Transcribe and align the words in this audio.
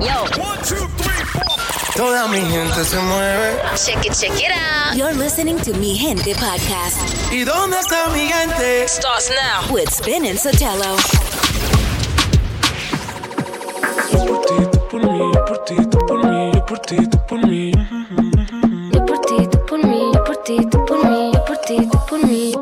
Yo. 0.00 0.22
One, 0.40 0.58
two, 0.62 0.86
three, 0.96 1.24
four. 1.32 1.56
Toda 1.96 2.28
mi 2.28 2.40
gente 2.40 2.84
se 2.84 2.96
mueve. 2.98 3.60
Check 3.76 4.06
it, 4.06 4.12
check 4.14 4.38
it 4.38 4.52
out. 4.52 4.96
You're 4.96 5.12
listening 5.14 5.58
to 5.62 5.72
Mi 5.74 5.94
Gente 5.96 6.34
podcast. 6.34 6.96
¿Y 7.32 7.44
dónde 7.44 7.78
está 7.80 8.08
mi 8.12 8.28
gente? 8.28 8.86
Starts 8.86 9.30
now 9.30 9.74
with 9.74 9.88
Spin 9.90 10.24
and 10.24 10.38
Sotelo. 10.38 10.96
Por 14.12 14.40
ti, 14.46 14.54
tú 14.70 14.88
por 14.88 15.04
mí, 15.04 15.32
por 15.46 15.58
ti, 15.64 15.76
tú 15.90 15.98
por 16.06 16.24
mí, 16.24 16.52
yo 16.54 16.66
por 16.66 16.78
ti, 16.78 16.96
tú 17.08 17.18
por 17.26 17.46
mí. 17.46 17.72
Yo 18.92 19.04
por 19.04 19.18
ti, 19.20 19.48
tú 19.50 19.66
por 19.66 19.84
mí, 19.84 20.10
yo 20.14 20.24
por 20.24 20.36
ti, 20.44 20.56
tú 20.70 20.84
por 20.86 21.04
mí, 21.10 21.32
yo 21.34 21.44
por 21.44 21.56
ti, 21.58 21.88
tú 21.90 21.98
por 22.08 22.26
mí. 22.26 22.54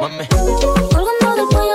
Mami. 0.00 0.26
Colgando 0.28 1.36
del 1.36 1.46
cuello 1.46 1.74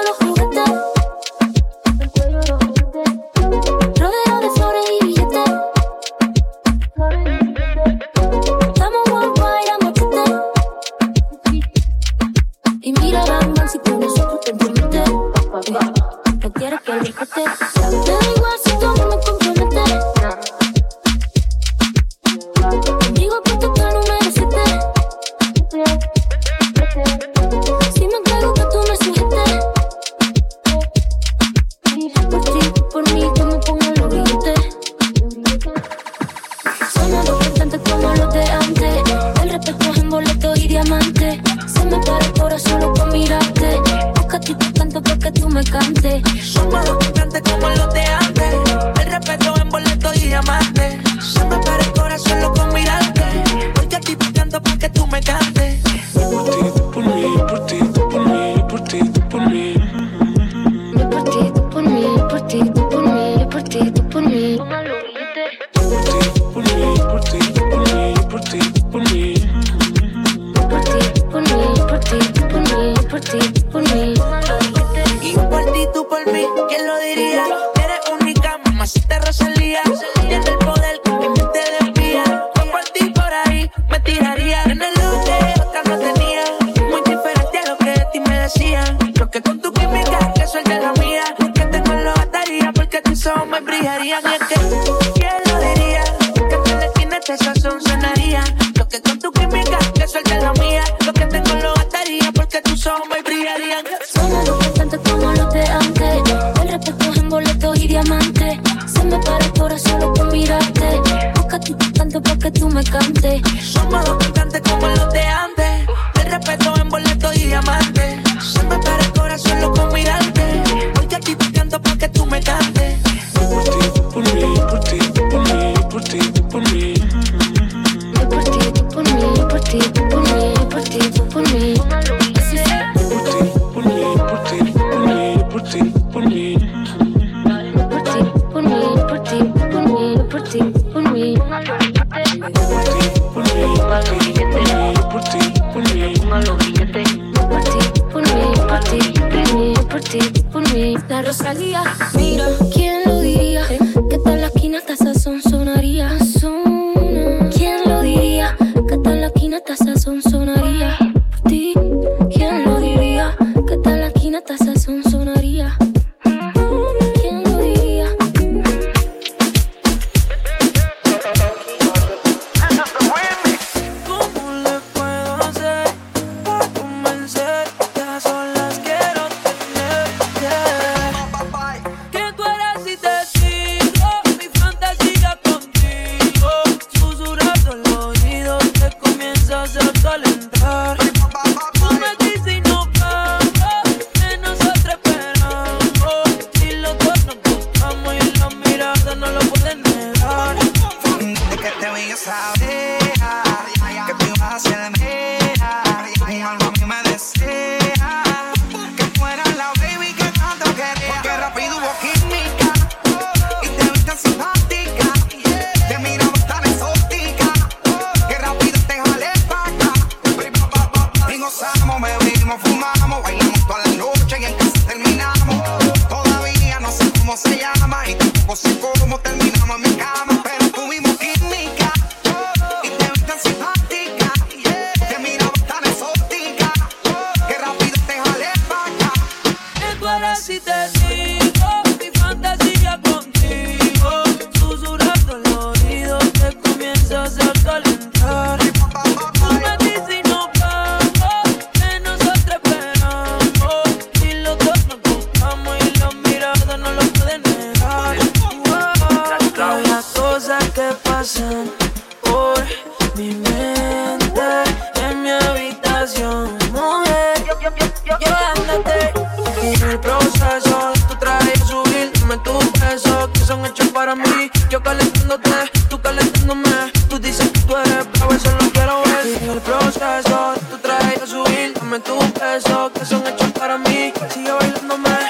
para 273.94 274.16
mí. 274.16 274.52
Yo 274.70 274.82
calentándote, 274.82 275.50
tú 275.90 276.02
calentándome. 276.02 276.92
Tú 277.10 277.20
dices 277.20 277.50
que 277.50 277.60
tú 277.62 277.76
eres 277.76 278.12
bravo, 278.14 278.34
eso 278.34 278.52
lo 278.52 278.70
quiero 278.72 279.04
ver. 279.04 279.28
En 279.42 279.50
el 279.50 279.60
proceso, 279.62 280.54
tú 280.70 280.78
traes 280.78 281.22
a 281.22 281.28
subir. 281.28 281.74
Dame 281.74 282.00
tus 282.00 282.34
besos 282.34 282.92
que 282.94 283.06
son 283.06 283.26
hechos 283.28 283.52
para 283.52 283.78
mí. 283.78 284.14
Sigue 284.34 284.52
bailándome. 284.52 285.21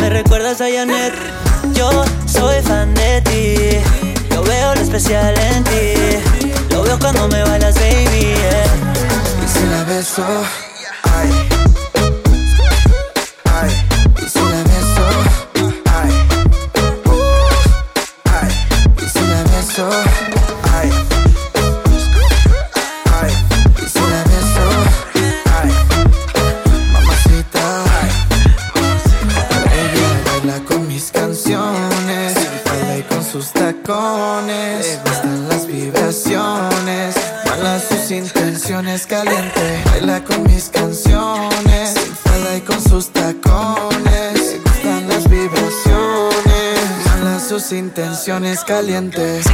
me 0.00 0.10
recuerdas 0.10 0.60
a 0.60 0.66
Janet. 0.72 1.14
Yo 1.74 2.04
soy 2.26 2.60
fan 2.62 2.94
de 2.94 3.20
ti, 3.22 4.14
yo 4.30 4.42
veo 4.42 4.74
lo 4.74 4.80
especial 4.80 5.34
en 5.38 5.64
ti. 5.64 6.54
Lo 6.70 6.82
veo 6.82 6.98
cuando 6.98 7.28
me 7.28 7.42
bailas, 7.42 7.74
baby. 7.74 8.34
Y 9.44 9.48
si 9.48 9.66
la 9.70 9.84
beso, 9.84 10.24
ay 11.02 11.51
calientes. 48.64 49.51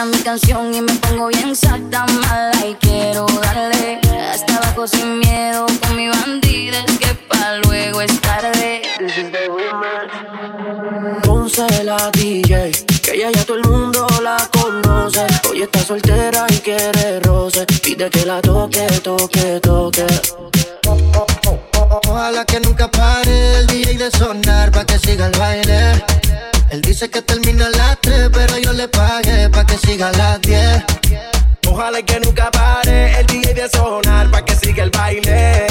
Suena 0.00 0.16
mi 0.16 0.22
canción 0.22 0.74
y 0.74 0.80
me 0.80 0.94
pongo 0.94 1.26
bien 1.26 1.54
sata 1.54 2.06
mala 2.06 2.66
y 2.66 2.74
quiero 2.76 3.26
darle 3.42 4.00
hasta 4.32 4.56
abajo 4.56 4.86
sin 4.86 5.18
miedo 5.18 5.66
con 5.82 5.94
mi 5.94 6.08
bandida. 6.08 6.82
Es 6.88 6.98
que 6.98 7.14
pa' 7.28 7.56
luego 7.64 8.00
es 8.00 8.18
tarde. 8.22 8.80
Ponce 11.22 11.84
la 11.84 12.10
DJ, 12.12 12.72
que 13.02 13.12
ella 13.12 13.30
ya 13.30 13.44
todo 13.44 13.58
el 13.58 13.64
mundo 13.68 14.06
la 14.22 14.38
conoce. 14.50 15.26
Hoy 15.50 15.62
está 15.64 15.80
soltera 15.80 16.46
y 16.48 16.56
quiere 16.60 17.20
roce. 17.20 17.66
Pide 17.66 18.08
que 18.08 18.24
la 18.24 18.40
toque, 18.40 18.86
toque, 19.02 19.60
toque. 19.60 20.06
Ojalá 22.08 22.46
que 22.46 22.58
nunca 22.60 22.90
pare 22.90 23.58
el 23.58 23.66
DJ 23.66 23.98
de 23.98 24.10
sonar 24.10 24.70
pa' 24.70 24.86
que 24.86 24.98
siga 24.98 25.26
el 25.26 25.38
baile. 25.38 26.19
Él 26.70 26.82
dice 26.82 27.10
que 27.10 27.20
termina 27.20 27.66
a 27.66 27.70
las 27.70 28.00
3, 28.00 28.30
pero 28.32 28.56
yo 28.58 28.72
le 28.72 28.86
pagué 28.86 29.50
pa' 29.50 29.66
que 29.66 29.76
siga 29.76 30.08
a 30.08 30.12
las 30.12 30.40
10. 30.40 30.84
Ojalá 31.66 32.00
que 32.02 32.20
nunca 32.20 32.48
pare 32.52 33.18
el 33.18 33.26
DJ 33.26 33.54
de 33.54 33.68
sonar 33.68 34.30
pa' 34.30 34.44
que 34.44 34.54
siga 34.54 34.84
el 34.84 34.90
baile. 34.90 35.66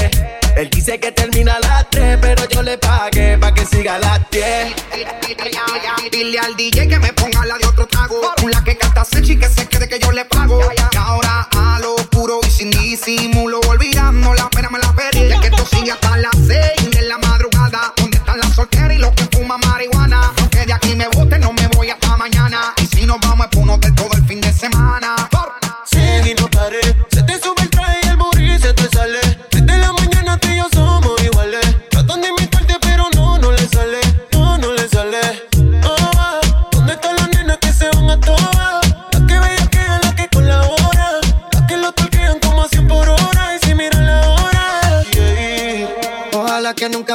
Él 0.58 0.70
dice 0.70 1.00
que 1.00 1.14
termina 1.14 1.56
a 1.56 1.60
las 1.62 1.90
3, 1.90 2.18
pero 2.20 2.44
yo 2.50 2.62
le 2.64 2.78
pagué 2.78 3.38
pa' 3.38 3.54
que 3.54 3.66
siga 3.66 3.96
a 3.96 4.00
las 4.00 4.30
10. 4.30 4.76
Dile 6.12 6.38
al 6.38 6.58
DJ 6.58 6.90
que 6.90 7.00
me 7.00 7.14
ponga 7.14 7.46
la 7.46 7.58
de 7.58 7.66
otro 7.66 7.88
trago. 7.88 8.20
Una 8.44 8.62
que 8.62 8.78
canta 8.78 9.06
sexy 9.06 9.38
que 9.38 9.48
se 9.48 9.68
quede 9.68 9.88
que 9.88 10.00
yo 10.00 10.12
le 10.12 10.26
pago. 10.26 10.60
Y 10.60 10.98
ahora 10.98 11.48
a 11.56 11.80
lo 11.80 11.96
puro 12.10 12.42
y 12.46 12.52
sin 12.52 12.72
disimulo, 12.72 13.62
olvidando 13.70 14.34
la 14.34 14.50
pena 14.50 14.70
me 14.70 14.80
la 14.80 14.92
pedí. 14.92 15.30
Ya 15.30 15.40
que 15.40 15.48
esto 15.48 15.66
sigue 15.66 15.92
hasta 15.92 16.18
las 16.18 16.36
6 16.46 16.79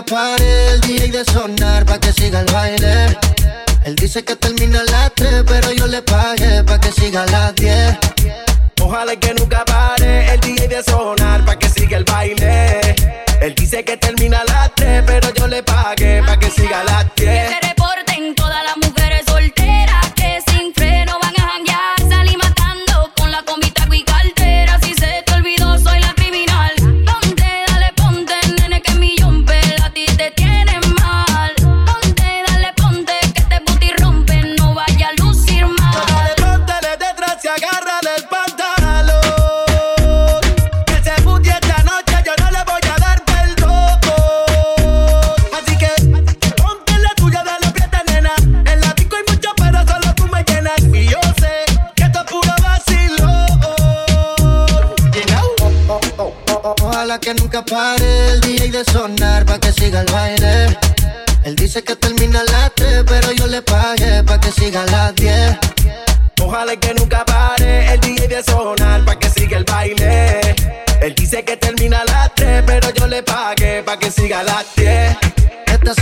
El 0.06 0.80
DJ 0.82 1.11
de 1.11 1.25
sonar 1.25 1.87
pa' 1.87 1.99
que 1.99 2.12
siga 2.12 2.40
el 2.40 2.52
baile. 2.52 3.16
Él 3.84 3.96
dice 3.96 4.23
que 4.23 4.37
termina 4.37 4.80
a 4.80 4.84
las 4.84 5.14
3, 5.14 5.44
pero 5.46 5.73
yo 5.73 5.87
le 5.87 6.02
pagué 6.02 6.62
pa' 6.62 6.78
que 6.78 6.92
siga 6.92 7.23
a 7.23 7.26
las 7.26 7.54
10. 7.54 7.96
Ojalá 8.82 9.16
que 9.16 9.32
nunca 9.32 9.64
pare 9.64 10.34
el 10.34 10.40
DJ 10.40 10.68
de 10.68 10.82
sonar 10.82 11.42
pa' 11.46 11.58
que 11.58 11.70
siga 11.70 11.96
el 11.96 12.04
baile. 12.04 12.94
Él 13.40 13.54
dice 13.54 13.82
que 13.82 13.96
termina 13.96 14.40
a 14.40 14.44
las 14.44 14.75
3, 14.75 15.04
pero 15.06 15.32
yo 15.32 15.46
le 15.46 15.62
pagué 15.62 15.93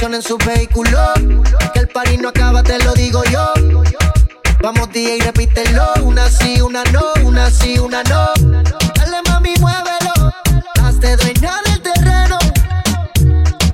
En 0.02 0.20
su 0.20 0.36
vehículo. 0.36 0.98
Que 1.72 1.78
el 1.78 1.88
party 1.88 2.18
no 2.18 2.30
acaba, 2.30 2.64
te 2.64 2.76
lo 2.80 2.92
digo 2.92 3.22
yo. 3.30 3.52
Vamos, 4.60 4.92
DJ, 4.92 5.20
repítelo. 5.20 5.94
Una 6.02 6.28
sí, 6.28 6.60
una 6.60 6.82
no, 6.92 7.04
una 7.24 7.48
sí, 7.48 7.78
una 7.78 8.02
no. 8.02 8.32
Dale, 8.96 9.22
mami, 9.28 9.54
muévelo. 9.60 10.32
Hazte 10.82 11.16
dueña 11.16 11.54
del 11.66 11.80
terreno. 11.80 12.36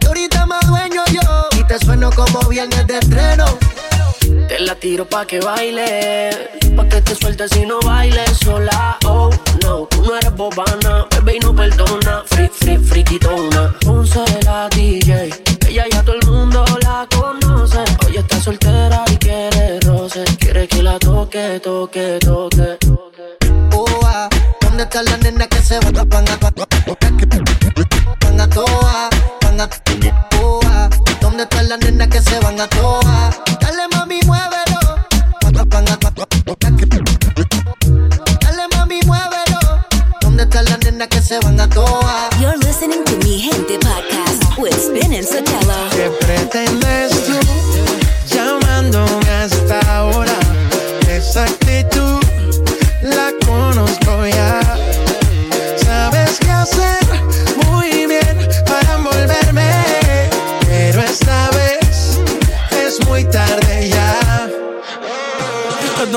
Y 0.00 0.06
ahorita 0.06 0.44
más 0.44 0.68
dueño 0.68 1.02
yo. 1.10 1.48
Y 1.58 1.64
te 1.64 1.78
sueno 1.78 2.10
como 2.10 2.40
viernes 2.48 2.86
de 2.86 2.98
estreno. 2.98 3.46
Te 4.48 4.60
la 4.60 4.74
tiro 4.74 5.06
pa' 5.06 5.24
que 5.26 5.40
baile, 5.40 6.30
pa' 6.76 6.88
que 6.88 7.00
te 7.00 7.14
sueltes 7.14 7.56
y 7.56 7.64
no 7.64 7.80
bailes 7.80 8.36
sola. 8.44 8.98
Oh, 9.06 9.30
no, 9.62 9.86
tú 9.86 10.02
no 10.02 10.14
eres 10.14 10.34
bobana, 10.36 11.06
bebé 11.10 11.36
y 11.36 11.40
no 11.40 11.56
perdona. 11.56 12.22
Free, 12.26 12.50
free, 12.52 12.76
friquitona. 12.76 13.74
Ponce 13.80 14.20
la 14.44 14.68
DJ, 14.68 15.30
ella 15.68 15.84
ya 15.90 16.02
todo 16.02 16.16
el 16.16 16.26
mundo 16.26 16.64
la 16.82 17.06
conoce. 17.14 17.84
Hoy 18.06 18.16
está 18.16 18.40
soltera 18.40 19.04
y 19.12 19.16
quiere 19.16 19.78
roce, 19.80 20.24
quiere 20.38 20.66
que 20.66 20.82
la 20.82 20.98
toque, 20.98 21.60
toque, 21.62 22.18
toque. 22.20 22.78
Oh, 23.72 23.84
ah, 24.04 24.28
¿Dónde 24.60 24.84
están 24.84 25.04
las 25.04 25.20
nenas 25.20 25.48
que 25.48 25.60
se 25.60 25.78
van 25.80 25.96
a 25.96 26.00
a 26.00 26.06
van 28.20 28.40
a 28.40 28.48
toa, 28.48 29.10
van 29.42 29.60
a 29.60 29.68
oh, 30.40 30.60
ah, 30.64 30.88
¿Dónde 31.20 31.42
están 31.42 31.68
las 31.68 31.78
nenas 31.80 32.08
que 32.08 32.22
se 32.22 32.40
van 32.40 32.60
a 32.60 32.66
toa? 32.68 33.30
Dale 33.60 33.88
mami, 33.92 34.20
muévelo. 34.26 34.78
Dale 38.40 38.68
mami, 38.74 39.00
muévelo. 39.04 39.58
¿Dónde 40.22 40.44
están 40.44 40.64
las 40.64 40.78
nenas 40.84 41.08
que 41.08 41.20
se 41.20 41.38
van 41.40 41.60
a 41.60 41.68
toa? 41.68 42.30
You're 42.40 42.56
listening 42.58 43.04
to 43.04 43.16
Mi 43.18 43.38
Gente 43.40 43.78
podcast 43.80 44.27
with 44.70 44.80
Spin 44.80 45.12
and 45.12 45.24
Sotelo. 45.24 46.87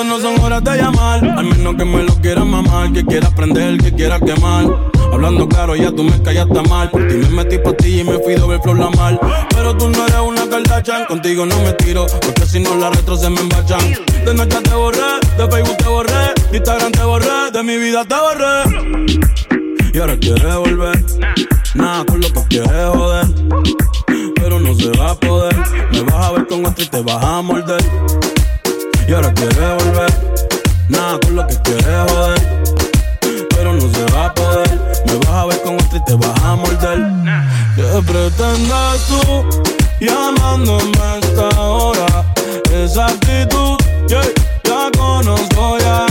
No 0.01 0.19
son 0.19 0.39
horas 0.41 0.63
de 0.63 0.77
llamar, 0.77 1.23
al 1.23 1.45
menos 1.45 1.75
que 1.75 1.85
me 1.85 2.03
lo 2.03 2.13
quieras 2.15 2.45
mamar, 2.45 2.91
que 2.91 3.05
quiera 3.05 3.29
prender, 3.29 3.77
que 3.77 3.93
quiera 3.93 4.19
quemar. 4.19 4.65
Hablando 5.13 5.47
claro, 5.47 5.75
ya 5.75 5.91
tú 5.91 6.03
me 6.03 6.21
callaste 6.23 6.61
mal. 6.63 6.89
Por 6.89 7.07
ti 7.07 7.15
me 7.15 7.29
metí 7.29 7.59
pa' 7.59 7.73
ti 7.73 7.99
y 7.99 8.03
me 8.03 8.17
fui 8.19 8.33
doble 8.33 8.59
flor 8.61 8.79
la 8.79 8.89
mal. 8.89 9.19
Pero 9.51 9.77
tú 9.77 9.89
no 9.89 10.05
eres 10.05 10.19
una 10.19 10.49
Kardashian, 10.49 11.05
contigo 11.05 11.45
no 11.45 11.55
me 11.61 11.73
tiro, 11.73 12.07
porque 12.19 12.45
si 12.45 12.59
no 12.59 12.75
la 12.75 12.89
retro 12.89 13.15
se 13.15 13.29
me 13.29 13.39
embachan. 13.41 13.79
De 14.25 14.33
noche 14.33 14.57
te 14.61 14.73
borré, 14.73 15.19
de 15.37 15.49
Facebook 15.49 15.77
te 15.77 15.87
borré, 15.87 16.33
de 16.51 16.57
Instagram 16.57 16.91
te 16.91 17.03
borré, 17.03 17.51
de 17.53 17.63
mi 17.63 17.77
vida 17.77 18.03
te 18.03 18.15
borré. 18.15 19.91
Y 19.93 19.99
ahora 19.99 20.17
quieres 20.17 20.55
volver, 20.55 21.05
nada 21.75 22.05
con 22.05 22.21
lo 22.21 22.33
que 22.33 22.41
quieres 22.49 22.89
joder. 22.93 23.27
Pero 24.35 24.59
no 24.59 24.73
se 24.73 24.89
va 24.97 25.11
a 25.11 25.15
poder, 25.15 25.55
me 25.91 26.01
vas 26.01 26.25
a 26.25 26.31
ver 26.31 26.47
con 26.47 26.65
otro 26.65 26.83
y 26.83 26.87
te 26.87 27.01
vas 27.01 27.23
a 27.23 27.41
morder. 27.41 27.81
Y 29.11 29.13
ahora 29.13 29.33
quieres 29.33 29.57
volver, 29.57 30.13
nada 30.87 31.19
con 31.19 31.35
lo 31.35 31.45
que 31.45 31.55
quieres 31.63 31.85
joder. 31.85 32.63
Pero 33.49 33.73
no 33.73 33.81
se 33.81 34.05
va 34.13 34.27
a 34.27 34.33
poder, 34.33 35.03
me 35.05 35.15
vas 35.15 35.27
a 35.27 35.45
ver 35.47 35.61
con 35.63 35.75
otro 35.75 35.97
y 35.97 36.03
te 36.05 36.13
vas 36.15 36.41
a 36.41 36.55
morder. 36.55 36.99
¿Qué 37.75 38.03
pretendes 38.07 39.01
tú 39.09 39.49
llamándome 39.99 40.97
a 41.01 41.17
esta 41.17 41.59
hora? 41.59 42.25
Esa 42.71 43.07
actitud, 43.07 43.75
yeah, 44.07 44.23
la 44.63 44.89
conozco 44.97 45.77
ya. 45.79 46.10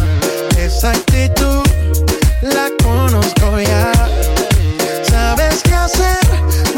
Esa 0.81 0.93
actitud 0.93 1.61
la 2.41 2.67
conozco 2.83 3.59
ya. 3.59 3.91
Sabes 5.03 5.61
qué 5.61 5.75
hacer 5.75 6.17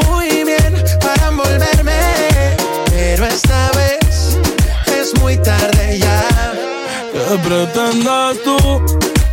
muy 0.05 0.43
bien 0.43 0.73
para 0.99 1.27
envolverme. 1.29 2.01
Pero 2.89 3.25
esta 3.25 3.71
vez 3.71 4.37
es 4.87 5.17
muy 5.21 5.37
tarde 5.37 5.99
ya. 5.99 6.21
¿Qué 7.13 7.39
pretendes 7.47 8.43
tú 8.43 8.57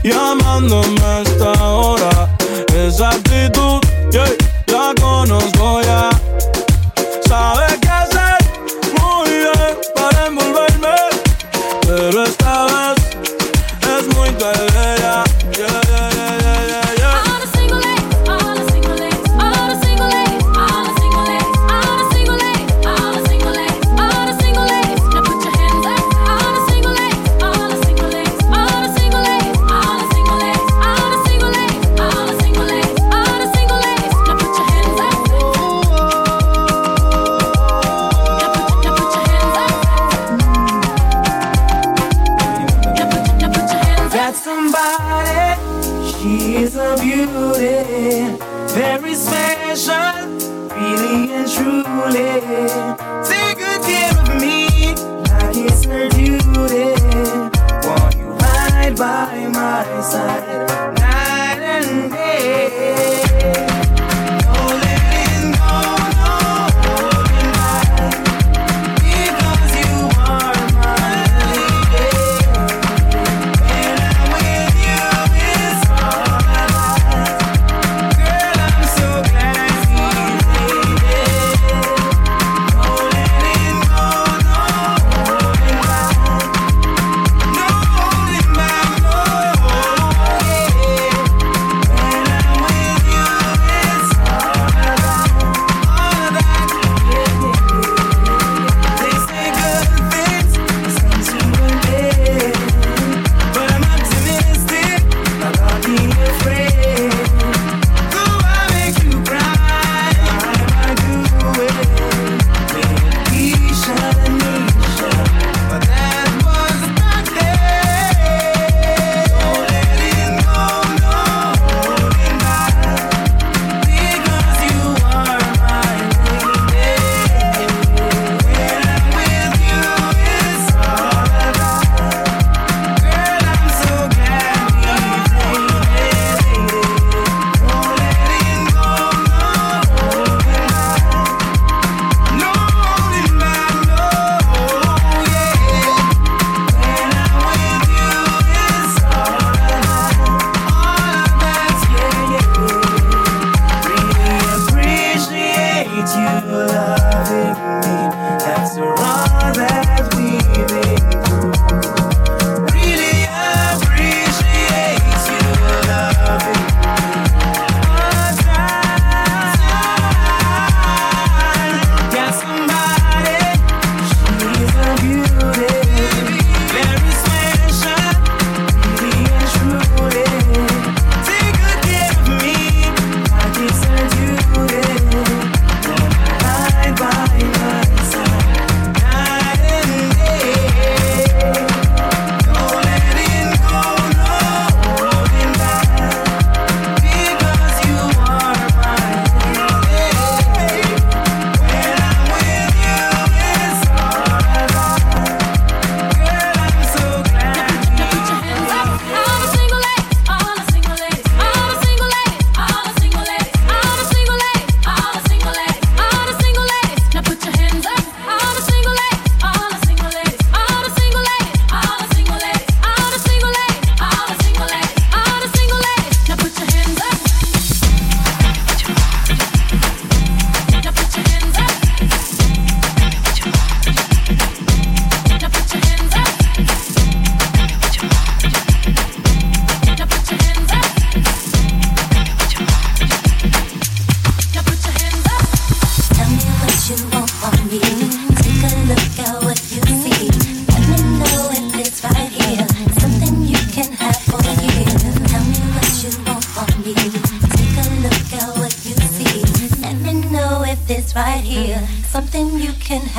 llamándome 0.05 1.03
hasta 1.05 1.53
ahora? 1.55 2.29
Esa 2.73 3.09
actitud, 3.09 3.81
yeah, 4.12 4.25
la 4.69 4.95
conozco 5.00 5.60
beauty, 46.97 48.37
very 48.75 49.14
special, 49.14 50.26
really 50.75 51.32
and 51.32 51.49
truly. 51.50 52.40
Take 53.28 53.59
good 53.59 53.82
care 53.82 54.16
of 54.18 54.40
me, 54.40 54.94
like 55.30 55.56
it's 55.56 55.85
her 55.85 56.09
duty. 56.09 56.94
Want 57.87 58.16
you 58.16 58.37
by 58.97 59.49
my 59.52 60.00
side, 60.00 60.70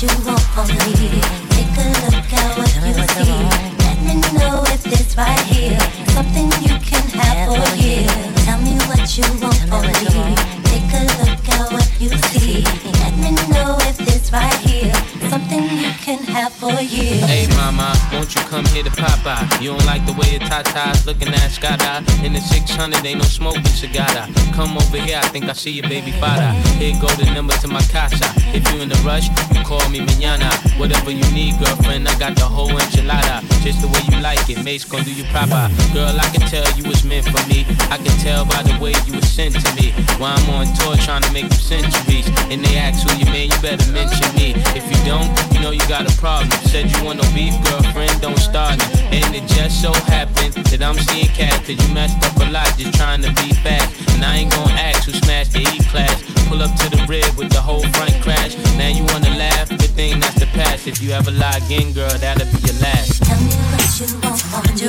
Tell 0.00 0.08
me 0.08 0.24
what 0.24 0.24
you 0.24 0.32
want 0.32 0.40
from 0.54 0.68
me. 0.68 1.20
Take 1.50 1.76
a 1.76 1.88
look 2.00 2.32
at 2.32 2.56
what 2.56 2.72
you 2.80 2.94
see. 3.12 3.36
Let 3.84 3.98
me 4.00 4.14
know 4.38 4.64
if 4.72 4.82
this 4.82 5.14
right 5.14 5.40
here. 5.40 5.78
Something 6.16 6.46
you 6.64 6.78
can 6.80 7.04
have 7.20 7.52
for 7.52 7.76
years. 7.76 8.44
Tell 8.46 8.58
me 8.62 8.80
what 8.88 9.04
you 9.18 9.24
want 9.44 9.60
from 9.68 9.84
me. 9.84 10.34
Take 10.64 10.88
a 10.96 11.04
look 11.20 11.48
at 11.52 11.72
what 11.72 12.00
you 12.00 12.08
see. 12.32 12.64
Let 12.96 13.14
me 13.18 13.30
know 13.52 13.76
if 13.82 13.98
this 13.98 14.32
right 14.32 14.54
here. 14.64 14.94
Something 15.28 15.64
you 15.64 15.92
can 16.00 16.24
have 16.32 16.52
for 16.54 16.80
years. 16.80 17.20
Hey 17.28 17.46
mama, 17.56 17.94
won't 18.12 18.34
you 18.34 18.40
come 18.42 18.64
here 18.66 18.82
to 18.82 18.90
Popeye? 18.90 19.60
You 19.60 19.76
don't 19.76 19.84
like 19.84 20.06
the 20.06 20.14
way 20.14 20.30
your 20.30 20.40
tatas 20.40 21.04
looking 21.06 21.28
at 21.28 21.39
Scotta? 21.70 22.24
In 22.24 22.32
the 22.32 22.40
600, 22.40 23.04
ain't 23.06 23.18
no 23.18 23.24
smoking 23.24 23.64
cigar. 23.64 24.26
Come 24.54 24.76
over 24.76 24.98
here, 24.98 25.20
I 25.22 25.28
think 25.28 25.48
I 25.48 25.52
see 25.52 25.70
your 25.70 25.88
baby 25.88 26.10
father. 26.12 26.50
Here 26.78 26.96
go 27.00 27.06
the 27.14 27.30
number 27.32 27.54
to 27.62 27.68
my 27.68 27.82
casa. 27.92 28.26
If 28.52 28.66
you 28.72 28.80
in 28.80 28.90
a 28.90 28.96
rush, 29.06 29.28
you 29.54 29.62
call 29.62 29.86
me 29.88 30.00
mañana. 30.00 30.50
Whatever 30.78 31.10
you 31.10 31.24
need, 31.32 31.58
girlfriend, 31.58 32.08
I 32.08 32.18
got 32.18 32.36
the 32.36 32.44
whole 32.44 32.70
enchilada. 32.70 33.42
Just 33.62 33.82
the 33.82 33.88
way 33.88 34.02
you 34.10 34.20
like 34.22 34.50
it, 34.50 34.62
Mace 34.64 34.84
gon' 34.84 35.04
do 35.04 35.12
you 35.12 35.24
proper. 35.30 35.70
Girl, 35.94 36.18
I 36.18 36.26
can 36.34 36.42
tell 36.48 36.66
you 36.76 36.84
was 36.88 37.04
meant 37.04 37.26
for 37.26 37.42
me. 37.46 37.64
I 37.90 37.98
can 37.98 38.16
tell 38.18 38.44
by 38.44 38.62
the 38.62 38.76
way 38.82 38.94
you 39.06 39.14
was 39.14 39.28
sent 39.30 39.54
to 39.54 39.70
me. 39.76 39.92
While 40.18 40.34
I'm 40.36 40.50
on 40.50 40.66
tour 40.74 40.96
trying 40.96 41.22
to 41.22 41.32
make 41.32 41.48
them 41.48 41.60
centuries. 41.60 42.26
And 42.50 42.64
they 42.64 42.76
ask 42.78 43.06
who 43.06 43.14
you 43.16 43.26
man, 43.26 43.46
you 43.46 43.58
better 43.62 43.86
mention 43.92 44.26
me. 44.34 44.54
If 44.74 44.84
you 44.90 44.98
don't, 45.06 45.30
you 45.54 45.60
know 45.60 45.70
you 45.70 45.86
got 45.86 46.10
a 46.10 46.14
problem. 46.18 46.50
Said 46.66 46.90
you 46.90 47.04
want 47.04 47.22
no 47.22 47.26
beef, 47.32 47.54
girlfriend, 47.62 47.89
don't 48.30 48.38
start. 48.38 48.78
And 49.10 49.34
it 49.34 49.46
just 49.48 49.82
so 49.82 49.92
happened 50.06 50.54
that 50.70 50.82
I'm 50.82 50.98
seeing 51.10 51.28
cat, 51.34 51.58
cause 51.66 51.76
you 51.76 51.88
messed 51.94 52.22
up 52.22 52.36
a 52.38 52.50
lot 52.50 52.70
just 52.78 52.94
trying 52.94 53.22
to 53.22 53.30
be 53.42 53.52
fast. 53.62 53.90
And 54.14 54.24
I 54.24 54.38
ain't 54.38 54.52
gon' 54.52 54.70
ask 54.70 55.04
who 55.04 55.12
smashed 55.12 55.52
the 55.52 55.60
E 55.60 55.78
class. 55.90 56.14
Pull 56.48 56.62
up 56.62 56.74
to 56.80 56.86
the 56.90 57.02
rib 57.08 57.30
with 57.36 57.50
the 57.50 57.60
whole 57.60 57.82
front 57.94 58.14
crash. 58.22 58.56
Now 58.78 58.88
you 58.88 59.04
wanna 59.10 59.34
laugh, 59.36 59.68
good 59.68 59.94
thing 59.98 60.20
that's 60.20 60.38
the 60.38 60.46
past. 60.46 60.86
If 60.86 61.02
you 61.02 61.10
ever 61.10 61.30
lie 61.30 61.58
again, 61.66 61.92
girl, 61.92 62.10
that'll 62.18 62.46
be 62.46 62.58
your 62.66 62.78
last. 62.80 63.22
Tell 63.22 63.40
me 63.40 63.54
what 63.74 63.88
you 63.98 64.06
want 64.22 64.40
from 64.40 64.62
me. 64.70 64.86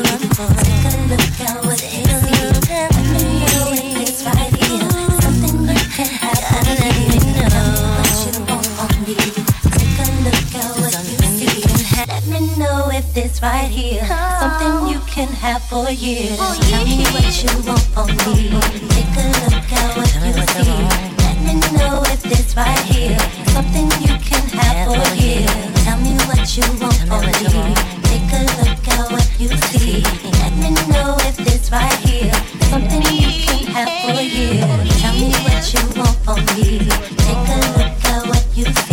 Take 0.62 0.86
a 0.86 1.02
look 1.10 1.40
at 1.42 1.66
what 1.66 1.82
you 1.82 1.90
see. 1.90 2.46
Let 2.70 3.06
me 3.14 3.42
know 3.50 3.74
it's 4.06 4.24
right 4.26 4.54
here. 4.62 4.90
Something 5.22 5.70
you 5.70 5.88
can 5.96 6.10
have 6.22 7.31
if 13.02 13.18
it's 13.18 13.42
right 13.42 13.70
here. 13.70 14.06
Something 14.40 14.94
you 14.94 15.00
can 15.08 15.28
have 15.28 15.62
for 15.70 15.90
years. 15.90 16.38
Tell 16.70 16.86
me 16.86 17.04
what 17.16 17.30
you 17.44 17.52
want 17.68 17.86
from 17.94 18.10
me. 18.26 18.38
Take 18.94 19.14
a 19.18 19.26
look 19.44 19.72
at 19.80 19.90
what 19.98 20.12
you 20.26 20.34
see. 20.54 20.78
Let 21.26 21.38
me 21.46 21.56
know 21.78 21.96
if 22.14 22.22
it's 22.26 22.56
right 22.56 22.84
here. 22.94 23.18
Something 23.56 23.88
you 24.06 24.16
can 24.30 24.46
have 24.60 24.78
for 24.88 25.04
years. 25.18 25.50
Tell 25.86 26.00
me 26.06 26.14
what 26.30 26.46
you 26.56 26.66
want 26.82 27.02
from 27.10 27.26
me. 27.26 27.64
Take 28.10 28.32
a 28.38 28.44
look 28.60 28.88
at 28.96 29.06
what 29.14 29.30
you 29.42 29.50
see. 29.70 30.04
Let 30.42 30.54
me 30.62 30.70
know 30.94 31.18
if 31.30 31.40
it's 31.40 31.72
right 31.72 32.00
here. 32.06 32.34
Something 32.70 33.02
you 33.02 33.32
can 33.46 33.66
have 33.76 33.92
for 34.04 34.22
years. 34.22 35.02
Tell 35.02 35.16
me 35.22 35.32
what 35.46 35.62
you 35.74 35.84
want 36.00 36.18
from 36.26 36.40
me. 36.56 36.70
Take 37.26 37.46
a 37.50 37.60
look 37.78 38.06
at 38.14 38.28
what 38.30 38.46
you 38.56 38.66
see. 38.66 38.91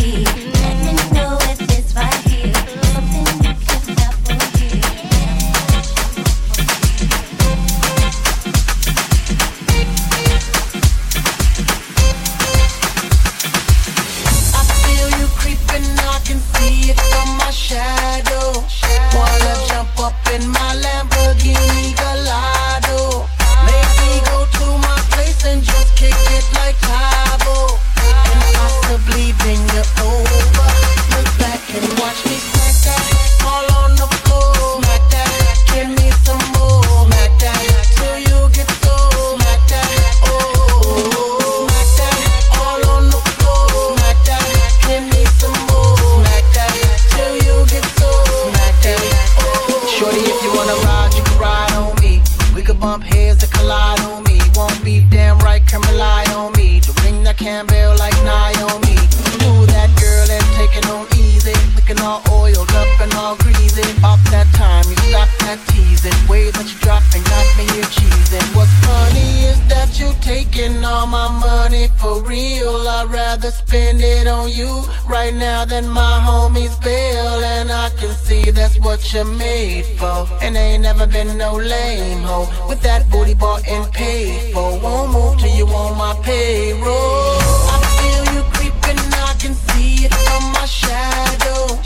I'd 72.41 73.11
rather 73.11 73.51
spend 73.51 74.01
it 74.01 74.27
on 74.27 74.49
you 74.51 74.83
right 75.09 75.35
now 75.35 75.65
than 75.65 75.89
my 75.89 76.19
homies 76.27 76.77
bill. 76.83 77.45
And 77.45 77.71
I 77.71 77.91
can 77.91 78.11
see 78.15 78.51
that's 78.51 78.79
what 78.81 79.13
you're 79.13 79.25
made 79.25 79.85
for. 79.99 80.27
And 80.43 80.57
ain't 80.57 80.83
never 80.83 81.07
been 81.07 81.37
no 81.39 81.55
lame 81.55 82.23
hoe. 82.23 82.49
With 82.69 82.81
that 82.83 83.09
booty 83.11 83.35
bought 83.35 83.67
and 83.69 83.93
paid 83.93 84.53
for. 84.53 84.79
Won't 84.81 85.13
move 85.13 85.39
till 85.39 85.55
you 85.57 85.67
on 85.67 85.97
my 85.97 86.15
payroll. 86.23 87.39
I 87.75 87.79
feel 87.99 88.25
you 88.35 88.43
creeping, 88.55 88.99
I 89.15 89.35
can 89.39 89.55
see 89.55 90.07
it 90.07 90.15
from 90.15 90.43
my 90.53 90.65
shadow. 90.65 91.79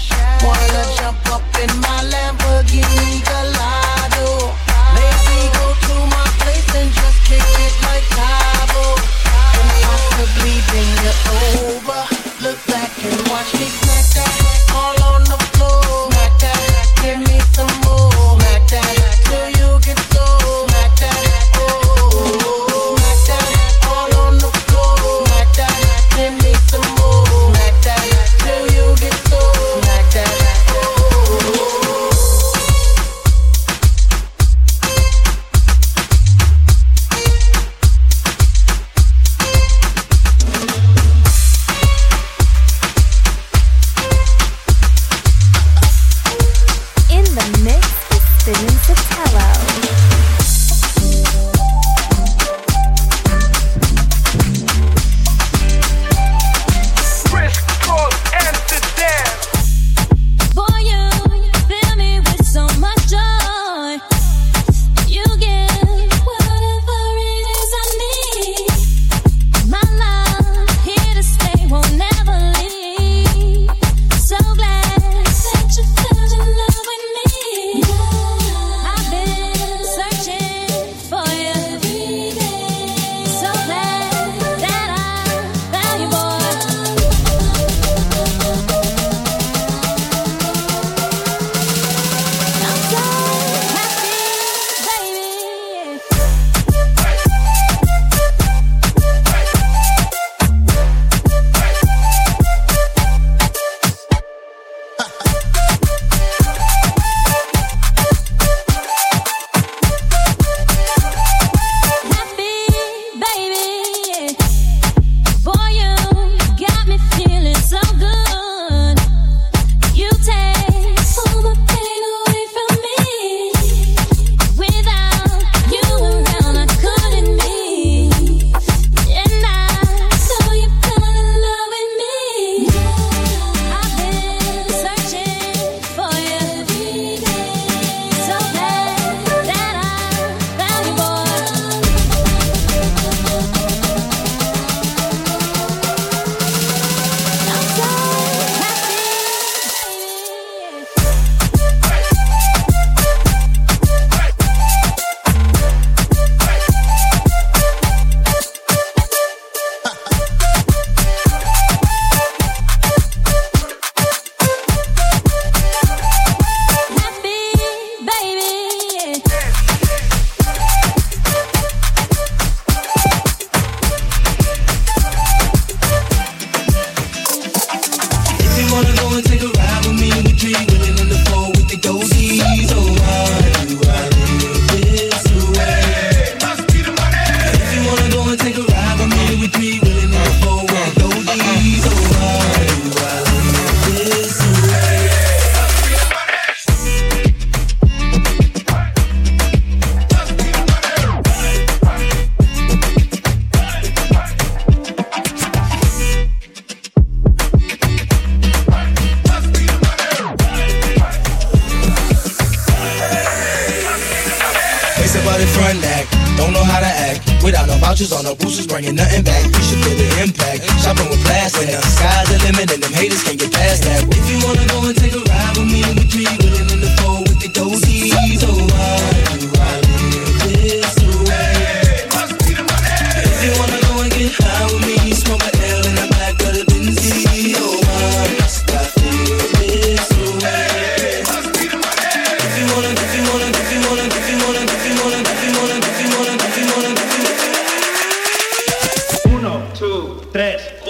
Wanna 0.45 0.85
jump 0.97 1.27
up 1.35 1.43
in 1.63 1.71
my 1.81 1.99
Lamborghini 2.13 3.23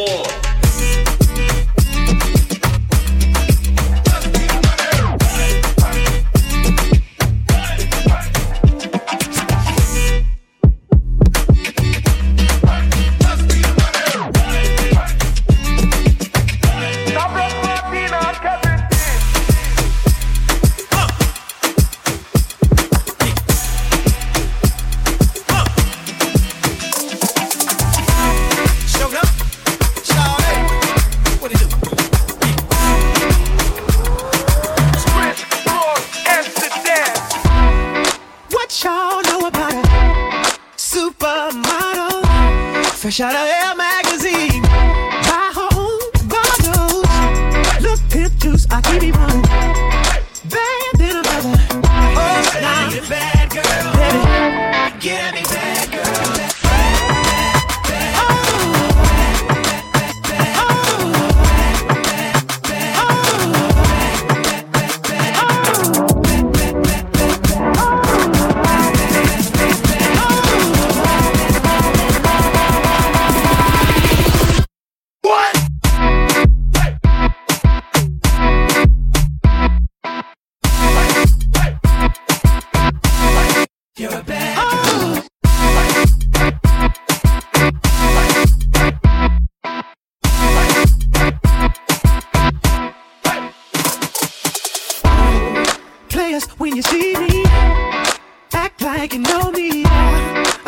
뭐. 0.05 0.52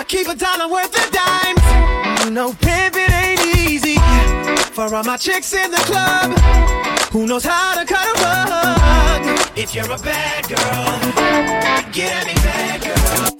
Keep 0.07 0.29
a 0.29 0.35
dollar 0.35 0.69
worth 0.69 0.95
of 0.95 1.11
dimes. 1.11 2.25
You 2.25 2.31
know, 2.31 2.53
pimping 2.61 3.11
ain't 3.11 3.41
easy. 3.57 3.97
For 4.73 4.95
all 4.95 5.03
my 5.03 5.17
chicks 5.17 5.53
in 5.55 5.71
the 5.71 5.79
club, 5.79 6.39
who 7.11 7.27
knows 7.27 7.45
how 7.45 7.75
to 7.79 7.85
cut 7.85 8.07
a 8.07 8.23
rug? 8.23 9.41
If 9.57 9.75
you're 9.75 9.91
a 9.91 9.99
bad 9.99 10.49
girl, 10.49 11.93
get 11.93 12.27
any 12.27 12.35
bad 12.35 12.83
girl. 12.83 13.34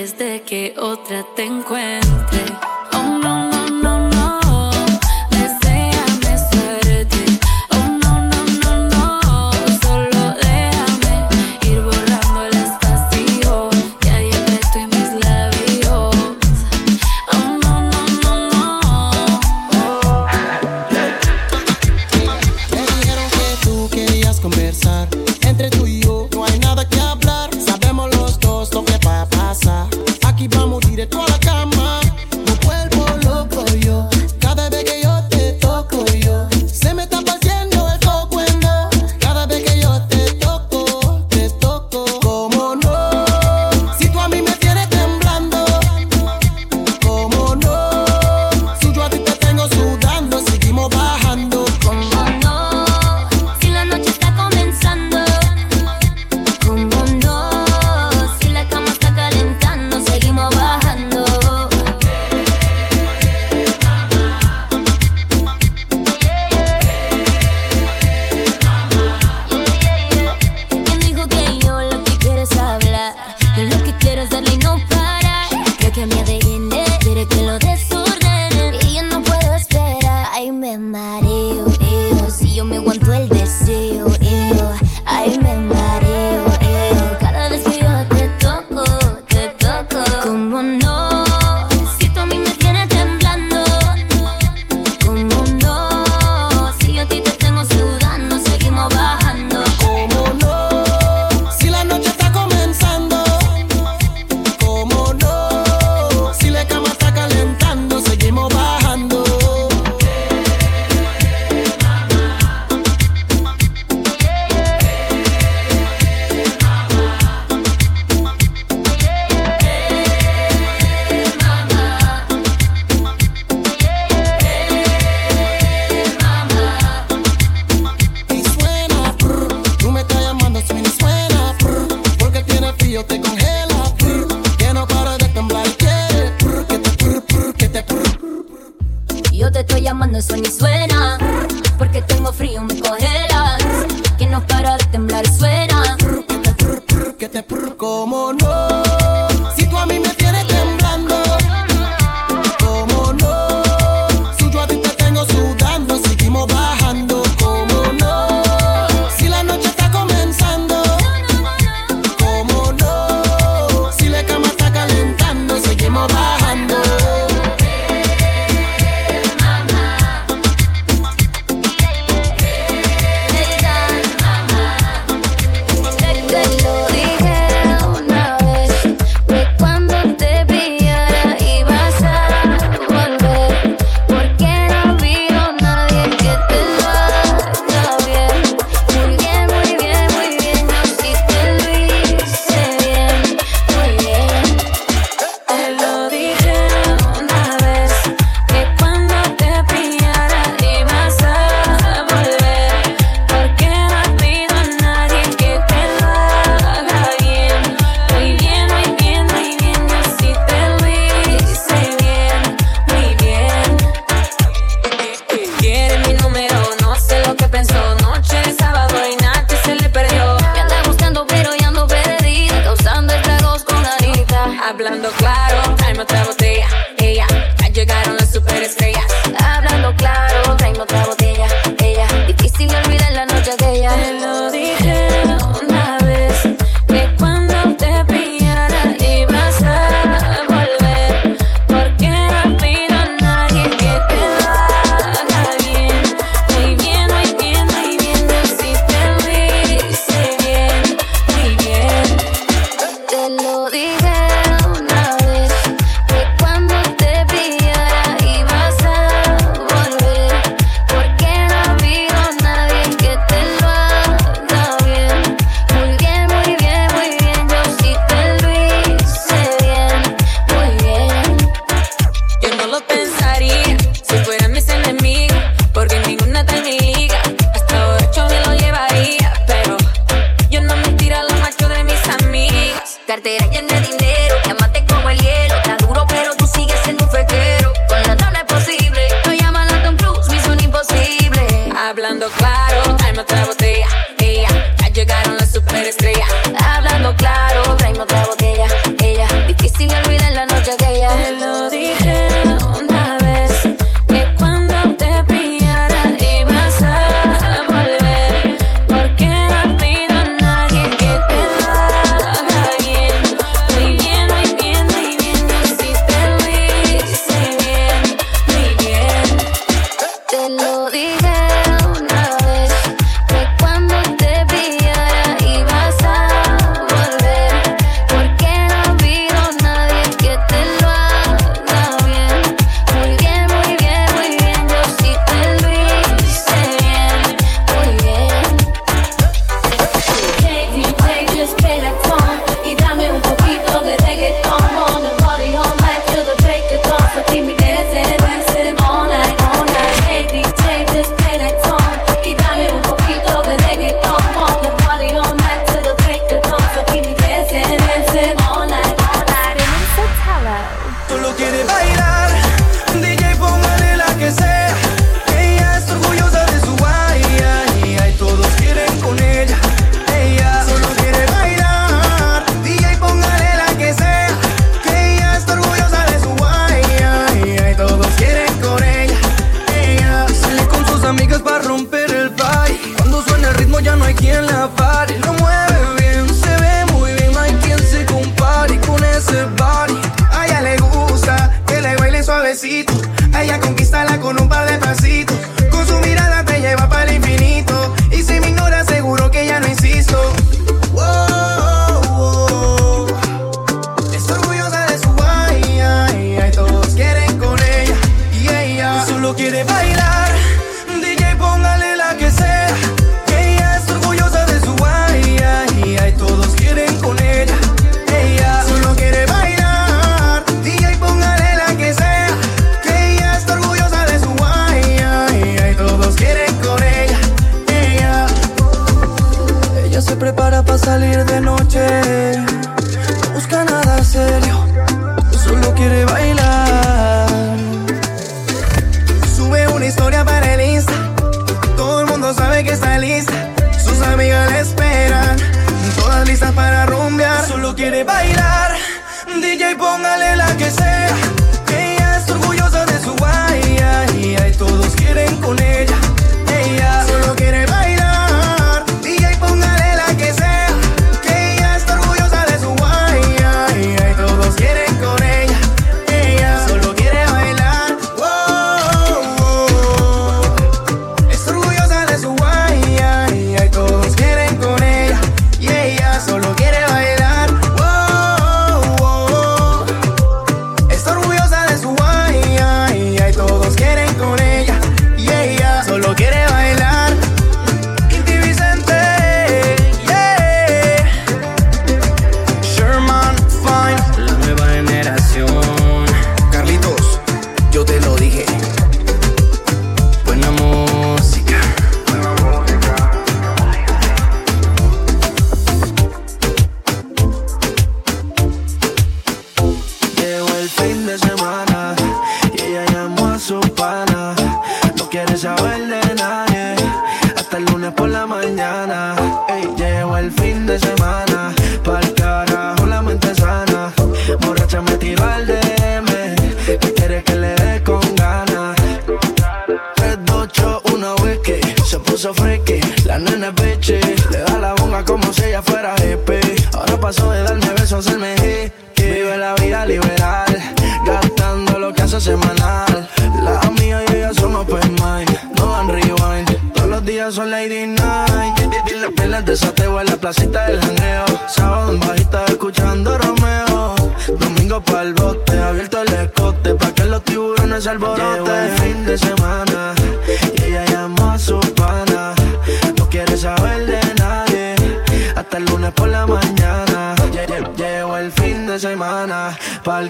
Antes 0.00 0.16
de 0.18 0.40
que 0.42 0.74
otra 0.78 1.26
te 1.36 1.44
encuentre. 1.44 2.40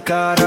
Pa'l 0.01 0.40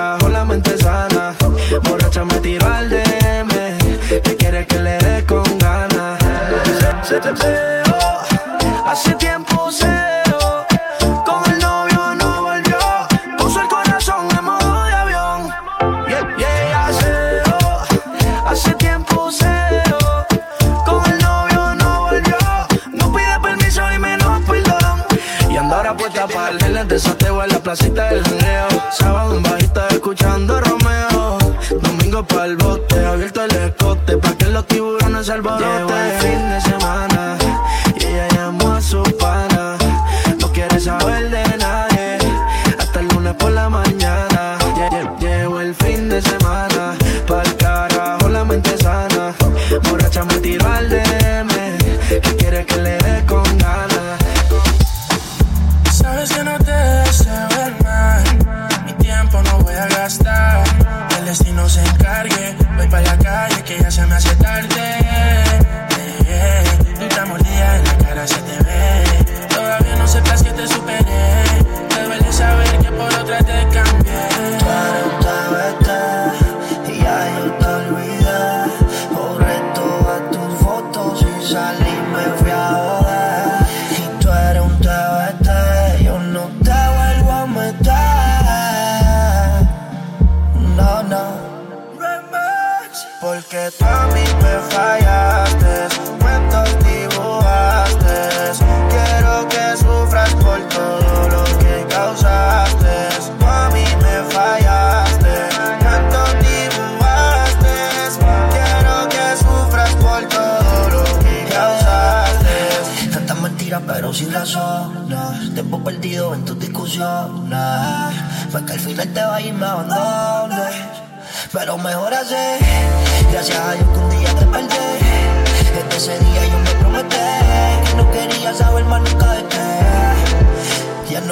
Sábado 28.91 29.37
en 29.37 29.43
bajita 29.43 29.87
escuchando 29.89 30.59
Romeo. 30.61 31.37
Domingo 31.81 32.23
pa'l 32.25 32.55
bote, 32.57 33.05
abierto 33.05 33.43
el 33.43 33.55
escote. 33.55 34.17
Pa' 34.17 34.37
que 34.37 34.45
los 34.45 34.65
tiburones 34.67 35.29
alboroten. 35.29 37.12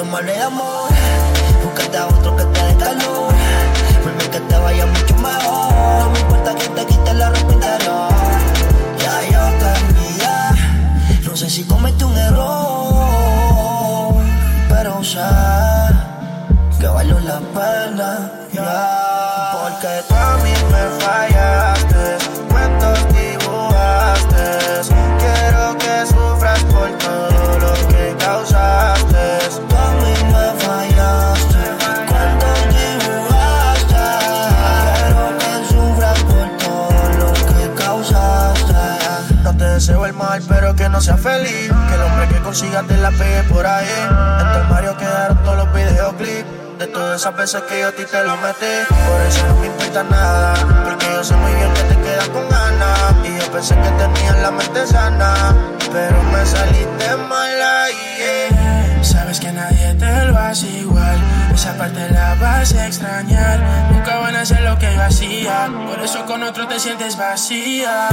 Me 0.04 0.16
hablé 0.16 0.32
de 0.32 0.42
amor. 0.42 0.90
Búscate 1.62 1.96
a 1.96 2.06
otro 2.08 2.36
que 2.36 2.44
te 2.44 2.60
dé 2.66 2.76
calor. 2.76 3.32
Vuelve 4.02 4.30
que 4.30 4.40
te 4.40 4.58
vaya 4.58 4.84
mucho 4.86 5.14
mejor. 5.14 6.02
No 6.02 6.10
me 6.10 6.18
importa 6.18 6.54
que 6.56 6.68
te 6.68 6.86
quite 6.86 7.14
la 7.14 7.30
ropa 7.30 7.52
interior. 7.52 8.08
Ya 8.98 9.22
yo 9.30 9.42
te 9.60 9.70
No 11.28 11.36
sé 11.36 11.48
si 11.48 11.64
cometí 11.64 12.04
un 12.04 12.18
error 12.18 14.14
Pero 14.68 15.04
sé 15.04 15.20
que 16.80 16.88
valió 16.88 17.20
la 17.20 17.38
pena. 17.38 18.30
Ya. 18.52 19.52
Porque 19.52 20.02
tú 20.08 20.14
a 20.14 20.36
mí 20.42 20.52
me 20.72 20.84
fallaste 21.00 22.18
Cuentos 22.50 22.98
dibujaste. 23.14 24.44
Quiero 25.20 25.78
que 25.78 26.06
sufras 26.06 26.60
por 26.64 26.90
todo 26.98 27.58
lo 27.60 27.72
que 27.88 28.16
causaste 28.18 28.91
seas 41.02 41.20
feliz 41.20 41.72
Que 41.88 41.94
el 41.94 42.02
hombre 42.02 42.28
que 42.28 42.38
consigas 42.40 42.86
te 42.86 42.96
la 42.96 43.10
pegue 43.10 43.42
por 43.44 43.66
ahí 43.66 43.88
En 44.40 44.52
tu 44.52 44.58
armario 44.58 44.96
quedaron 44.96 45.42
todos 45.42 45.56
los 45.56 45.74
videoclips 45.74 46.62
de 46.78 46.88
todas 46.88 47.20
esas 47.20 47.36
veces 47.36 47.62
que 47.62 47.80
yo 47.80 47.88
a 47.88 47.92
ti 47.92 48.02
te 48.10 48.24
lo 48.24 48.36
metí 48.38 48.74
Por 48.88 49.20
eso 49.20 49.46
no 49.46 49.56
me 49.60 49.66
importa 49.66 50.02
nada 50.02 50.54
Porque 50.84 51.06
yo 51.06 51.22
sé 51.22 51.36
muy 51.36 51.54
bien 51.54 51.72
que 51.74 51.82
te 51.82 51.96
quedas 52.00 52.28
con 52.30 52.48
ganas 52.48 53.14
Y 53.24 53.38
yo 53.38 53.52
pensé 53.52 53.74
que 53.76 53.90
tenías 53.90 54.38
la 54.40 54.50
mente 54.50 54.86
sana 54.86 55.54
Pero 55.92 56.22
me 56.24 56.44
saliste 56.44 57.16
mala 57.28 57.90
y 57.90 58.82
Sabes 59.04 59.40
que 59.40 59.52
nadie 59.52 59.94
te 59.94 60.24
lo 60.26 60.38
hace 60.38 60.68
igual. 60.68 61.18
Esa 61.52 61.76
parte 61.76 62.08
la 62.10 62.34
vas 62.36 62.72
a 62.74 62.86
extrañar. 62.86 63.60
Nunca 63.90 64.18
van 64.18 64.36
a 64.36 64.44
ser 64.44 64.60
lo 64.62 64.78
que 64.78 64.94
yo 64.94 65.02
hacía. 65.02 65.68
Por 65.86 66.00
eso 66.00 66.24
con 66.24 66.42
otro 66.42 66.68
te 66.68 66.78
sientes 66.78 67.16
vacía. 67.16 68.08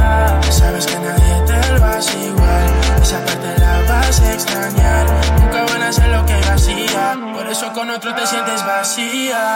Sabes 0.50 0.88
que 0.88 0.98
nadie 1.00 1.42
te 1.46 1.74
lo 1.74 1.86
hace 1.86 2.18
igual. 2.26 2.79
La 3.12 3.82
vas 3.88 4.22
a 4.22 4.34
extrañar. 4.34 5.08
Nunca 5.40 5.64
van 5.64 5.82
a 5.82 5.90
lo 6.10 6.26
que 6.28 6.34
hacía. 6.34 7.18
Por 7.34 7.48
eso 7.48 7.74
con 7.74 7.90
otro 7.90 8.14
te 8.14 8.28
sientes 8.28 8.64
vacía. 8.64 9.56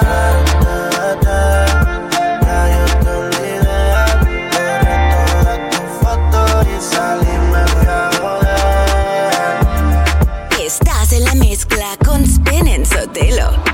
Y 10.58 10.64
Estás 10.64 11.14
en 11.14 11.24
la 11.24 11.36
mezcla 11.36 11.96
con 12.04 12.24
Spin 12.24 12.68
en 12.68 12.84
Sotelo. 12.88 13.73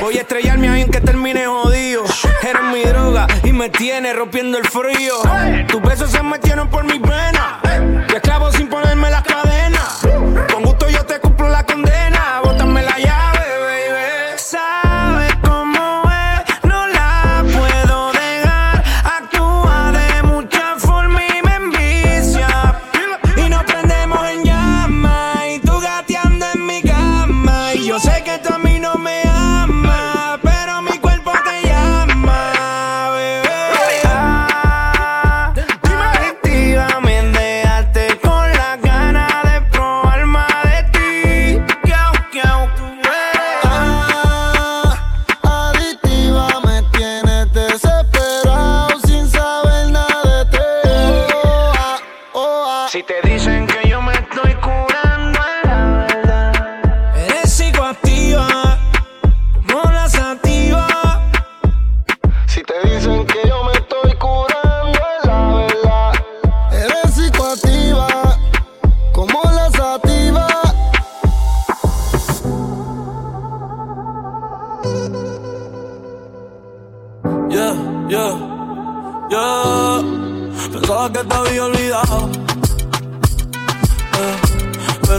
Voy 0.00 0.18
a 0.18 0.22
estrellarme 0.22 0.68
ahí 0.68 0.82
en 0.82 0.90
que 0.90 1.00
termine 1.00 1.46
jodido. 1.46 2.04
Eres 2.42 2.62
mi 2.72 2.82
droga 2.82 3.26
y 3.44 3.52
me 3.52 3.68
tiene 3.68 4.12
rompiendo 4.12 4.58
el 4.58 4.64
frío. 4.64 5.14
Tus 5.68 5.82
besos 5.82 6.10
se 6.10 6.22
metieron 6.22 6.68
por 6.68 6.84
mi 6.84 6.98
pena. 6.98 7.60
Yo 8.08 8.16
esclavo 8.16 8.50
sin 8.52 8.68
ponerme 8.68 9.10
las 9.10 9.22
cadenas. 9.22 10.00
Con 10.52 10.62
gusto 10.64 10.88
yo 10.88 11.04
te 11.04 11.20
cumplo 11.20 11.48
la 11.48 11.64
condena. 11.64 12.42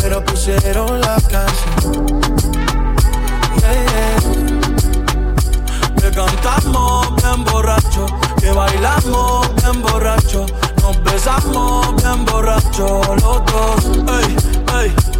pero 0.00 0.24
pusieron 0.24 1.00
la 1.00 1.16
canción. 1.28 2.06
Yeah. 3.60 4.16
Que 6.00 6.10
cantamos 6.10 7.14
bien 7.16 7.44
borracho, 7.44 8.06
que 8.40 8.50
bailamos 8.50 9.54
bien 9.56 9.82
borracho, 9.82 10.46
nos 10.82 11.02
besamos 11.04 11.94
bien 12.02 12.24
borracho 12.24 13.00
los 13.22 13.44
dos. 13.46 13.84
Ey, 14.18 14.36
ey. 14.80 15.19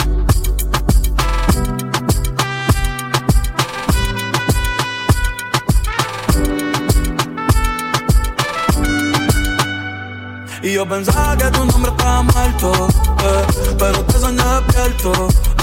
Y 10.63 10.73
yo 10.73 10.87
pensaba 10.87 11.35
que 11.35 11.45
tu 11.45 11.65
nombre 11.65 11.91
estaba 11.91 12.21
muerto, 12.21 12.87
eh, 13.23 13.73
pero 13.79 14.05
te 14.05 14.19
soñé 14.19 14.43
despierto. 14.43 15.11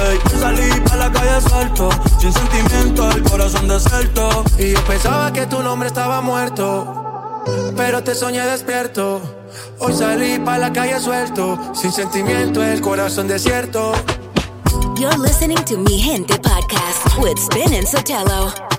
Ey, 0.03 0.18
salí 0.40 0.80
para 0.80 0.96
la 0.96 1.12
calle 1.12 1.40
suelto, 1.49 1.88
sin 2.20 2.32
sentimiento, 2.32 3.11
el 3.12 3.22
corazón 3.22 3.68
desierto. 3.68 4.44
Y 4.59 4.72
yo 4.72 4.84
pensaba 4.84 5.32
que 5.32 5.46
tu 5.46 5.62
nombre 5.62 5.88
estaba 5.88 6.20
muerto, 6.20 7.44
pero 7.76 8.03
te 8.03 8.14
soñé 8.14 8.44
despierto. 8.44 9.20
Hoy 9.78 9.94
salí 9.94 10.40
para 10.40 10.59
la 10.59 10.72
calle 10.72 10.99
suelto, 10.99 11.59
sin 11.74 11.92
sentimiento, 11.92 12.62
el 12.64 12.80
corazón 12.80 13.28
desierto. 13.28 13.92
You're 14.96 15.16
listening 15.16 15.62
to 15.66 15.78
Mi 15.78 15.99
Gente 15.99 16.34
podcast 16.40 17.18
with 17.18 17.38
Spin 17.38 17.72
and 17.72 17.86
Sotelo. 17.86 18.78